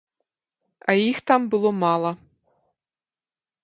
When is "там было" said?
1.33-1.69